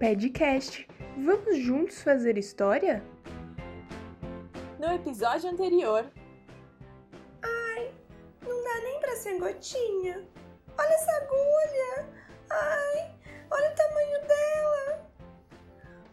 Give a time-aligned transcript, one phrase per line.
[0.00, 0.88] Podcast.
[1.18, 3.04] Vamos juntos fazer história?
[4.78, 6.10] No episódio anterior.
[7.42, 7.92] Ai,
[8.40, 10.26] não dá nem pra ser gotinha.
[10.78, 12.08] Olha essa agulha.
[12.48, 13.14] Ai,
[13.50, 15.10] olha o tamanho dela.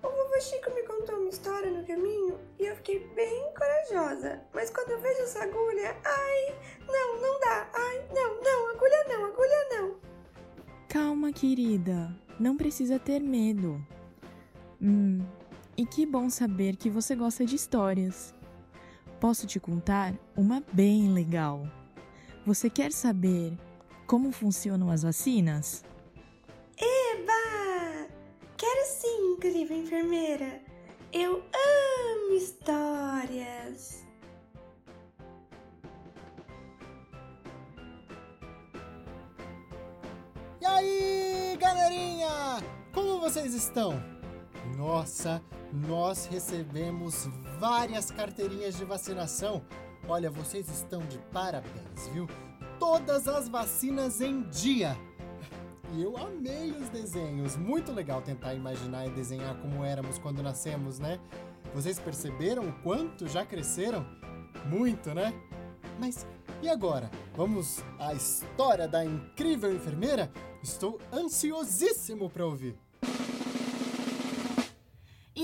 [0.04, 4.42] O vovô Chico me contou uma história no caminho e eu fiquei bem corajosa.
[4.54, 7.70] Mas quando eu vejo essa agulha, ai, não, não dá.
[7.74, 9.96] Ai, não, não, agulha não, agulha não.
[10.90, 12.27] Calma, querida.
[12.40, 13.84] Não precisa ter medo.
[14.82, 15.26] Hum,
[15.76, 18.34] e que bom saber que você gosta de histórias.
[19.20, 21.68] Posso te contar uma bem legal.
[22.46, 23.58] Você quer saber
[24.06, 25.84] como funcionam as vacinas?
[26.78, 28.08] Eba!
[28.56, 30.62] Quero sim, incrível enfermeira.
[31.12, 34.07] Eu amo histórias.
[43.18, 44.00] Como vocês estão?
[44.78, 45.42] Nossa,
[45.88, 47.28] nós recebemos
[47.60, 49.64] várias carteirinhas de vacinação.
[50.08, 52.28] Olha, vocês estão de parabéns, viu?
[52.80, 54.96] Todas as vacinas em dia.
[55.96, 57.58] E eu amei os desenhos.
[57.58, 61.20] Muito legal tentar imaginar e desenhar como éramos quando nascemos, né?
[61.74, 64.06] Vocês perceberam o quanto já cresceram?
[64.68, 65.34] Muito, né?
[66.00, 66.24] Mas
[66.62, 67.10] e agora?
[67.36, 70.32] Vamos à história da incrível enfermeira?
[70.62, 72.78] Estou ansiosíssimo para ouvir.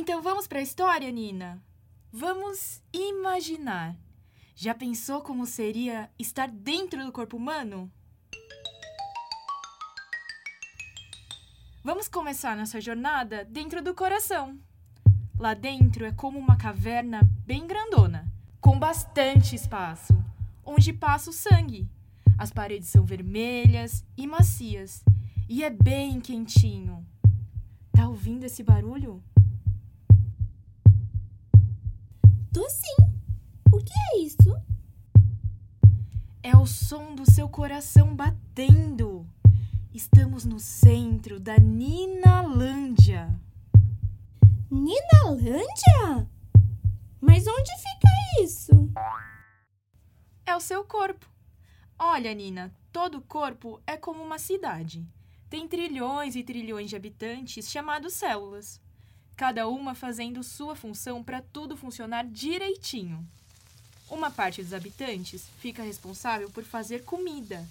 [0.04, 1.64] Então vamos para a história, Nina?
[2.12, 3.96] Vamos imaginar.
[4.54, 7.90] Já pensou como seria estar dentro do corpo humano?
[11.82, 14.60] Vamos começar nossa jornada dentro do coração.
[15.40, 18.30] Lá dentro é como uma caverna bem grandona,
[18.60, 20.22] com bastante espaço,
[20.66, 21.90] onde passa o sangue.
[22.38, 25.02] As paredes são vermelhas e macias,
[25.48, 27.08] e é bem quentinho.
[27.94, 29.24] Tá ouvindo esse barulho?
[32.54, 32.96] Tô sim.
[33.72, 34.56] O que é isso?
[36.44, 39.28] É o som do seu coração batendo.
[39.92, 43.34] Estamos no centro da Ninalândia.
[44.70, 46.30] Ninalândia?
[47.20, 48.92] Mas onde fica isso?
[50.46, 51.28] É o seu corpo.
[51.98, 55.04] Olha, Nina, todo corpo é como uma cidade.
[55.50, 58.80] Tem trilhões e trilhões de habitantes chamados células,
[59.44, 63.28] cada uma fazendo sua função para tudo funcionar direitinho.
[64.10, 67.68] Uma parte dos habitantes fica responsável por fazer comida,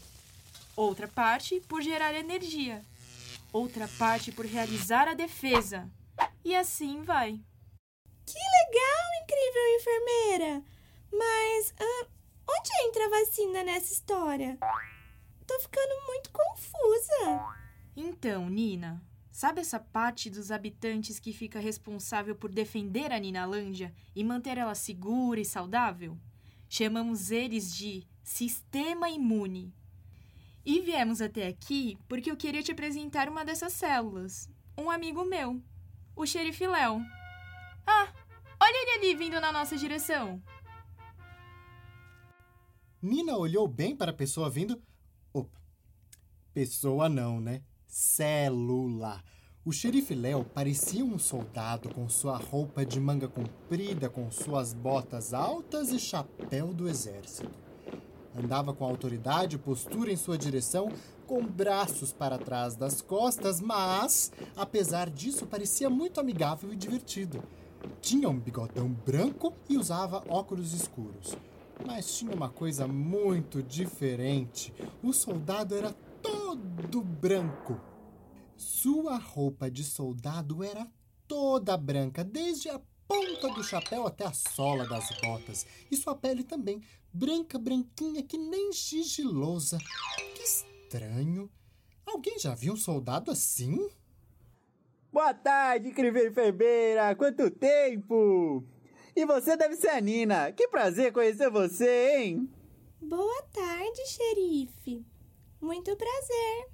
[0.76, 2.84] outra parte por gerar energia,
[3.50, 5.88] outra parte por realizar a defesa.
[6.44, 7.40] E assim vai.
[8.26, 10.62] Que legal, incrível enfermeira!
[11.10, 12.06] Mas ah,
[12.50, 14.58] onde entra a vacina nessa história?
[15.46, 17.56] Tô ficando muito confusa.
[17.96, 24.22] Então, Nina, sabe essa parte dos habitantes que fica responsável por defender a Ninalândia e
[24.22, 26.16] manter ela segura e saudável?
[26.68, 29.74] Chamamos eles de sistema imune.
[30.64, 34.48] E viemos até aqui porque eu queria te apresentar uma dessas células.
[34.78, 35.60] Um amigo meu,
[36.14, 37.00] o xerife Léo.
[37.86, 38.12] Ah,
[38.60, 40.40] olha ele ali vindo na nossa direção.
[43.00, 44.80] Nina olhou bem para a pessoa vindo.
[45.32, 45.60] Opa,
[46.54, 47.62] pessoa não, né?
[47.92, 49.22] Célula.
[49.66, 55.34] O xerife Léo parecia um soldado com sua roupa de manga comprida, com suas botas
[55.34, 57.50] altas e chapéu do exército.
[58.34, 60.90] Andava com autoridade e postura em sua direção,
[61.26, 67.42] com braços para trás das costas, mas, apesar disso, parecia muito amigável e divertido.
[68.00, 71.36] Tinha um bigodão branco e usava óculos escuros.
[71.86, 74.72] Mas tinha uma coisa muito diferente.
[75.02, 75.94] O soldado era
[76.52, 77.80] todo branco.
[78.56, 80.86] Sua roupa de soldado era
[81.26, 85.66] toda branca, desde a ponta do chapéu até a sola das botas.
[85.90, 89.78] E sua pele também, branca, branquinha, que nem gigilosa.
[90.36, 91.50] Que estranho.
[92.04, 93.88] Alguém já viu um soldado assim?
[95.10, 97.14] Boa tarde, incrível enfermeira!
[97.14, 98.62] Quanto tempo!
[99.16, 100.52] E você deve ser a Nina.
[100.52, 102.48] Que prazer conhecer você, hein?
[103.00, 105.04] Boa tarde, xerife.
[105.62, 106.66] Muito prazer.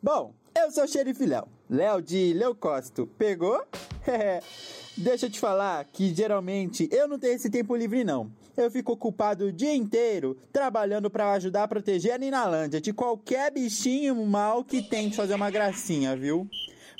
[0.00, 1.48] Bom, eu sou o xerife Léo.
[1.68, 3.04] Léo de Leucócito.
[3.18, 3.60] Pegou?
[4.96, 8.30] Deixa eu te falar que geralmente eu não tenho esse tempo livre, não.
[8.56, 13.50] Eu fico ocupado o dia inteiro trabalhando para ajudar a proteger a Ninalândia de qualquer
[13.50, 16.48] bichinho mal que tente fazer uma gracinha, viu?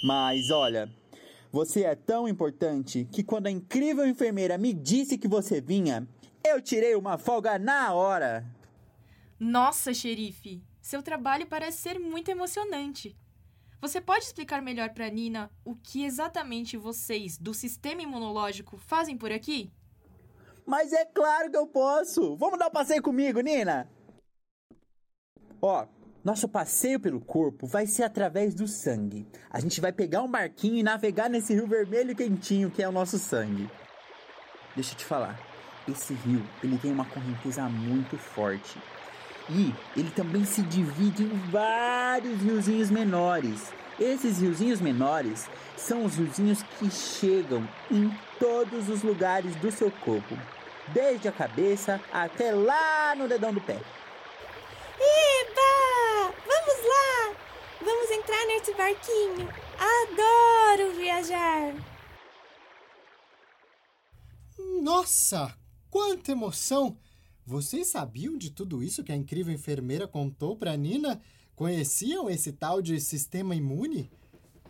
[0.02, 0.90] Mas olha,
[1.52, 6.04] você é tão importante que quando a incrível enfermeira me disse que você vinha,
[6.44, 8.44] eu tirei uma folga na hora.
[9.44, 13.18] Nossa, xerife, seu trabalho parece ser muito emocionante.
[13.80, 19.32] Você pode explicar melhor para Nina o que exatamente vocês do sistema imunológico fazem por
[19.32, 19.72] aqui?
[20.64, 22.36] Mas é claro que eu posso!
[22.36, 23.90] Vamos dar um passeio comigo, Nina?
[25.60, 25.88] Ó,
[26.22, 29.26] nosso passeio pelo corpo vai ser através do sangue.
[29.50, 32.92] A gente vai pegar um barquinho e navegar nesse rio vermelho quentinho que é o
[32.92, 33.68] nosso sangue.
[34.76, 35.36] Deixa eu te falar,
[35.88, 38.78] esse rio ele tem uma correnteza muito forte.
[39.48, 43.72] E ele também se divide em vários riozinhos menores.
[43.98, 50.36] Esses riozinhos menores são os riozinhos que chegam em todos os lugares do seu corpo,
[50.88, 53.80] desde a cabeça até lá no dedão do pé.
[54.98, 56.34] Eba!
[56.46, 57.36] Vamos lá!
[57.84, 59.48] Vamos entrar nesse barquinho.
[59.78, 61.74] Adoro viajar.
[64.80, 65.54] Nossa,
[65.90, 66.96] quanta emoção!
[67.44, 71.20] Vocês sabiam de tudo isso que a incrível enfermeira contou pra Nina?
[71.56, 74.10] Conheciam esse tal de sistema imune?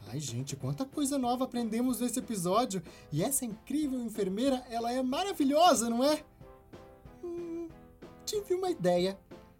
[0.08, 2.82] Ai, gente, quanta coisa nova aprendemos nesse episódio!
[3.12, 6.24] E essa incrível enfermeira, ela é maravilhosa, não é?
[7.22, 7.68] Hum,
[8.24, 9.18] tive uma ideia.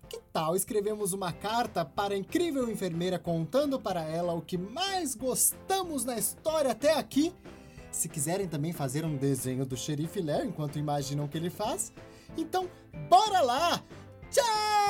[0.08, 5.14] Que tal escrevemos uma carta para a incrível enfermeira contando para ela o que mais
[5.14, 7.32] gostamos na história até aqui?
[7.90, 11.92] Se quiserem também fazer um desenho do xerife Léo enquanto imaginam o que ele faz,
[12.36, 12.68] então
[13.08, 13.82] bora lá!
[14.30, 14.81] Tchau!